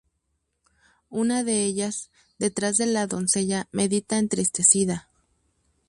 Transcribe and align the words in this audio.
Una 1.11 1.43
de 1.43 1.63
ellas, 1.63 2.09
detrás 2.39 2.77
de 2.77 2.87
la 2.87 3.05
doncella 3.05 3.67
medita 3.71 4.17
entristecida. 4.17 5.11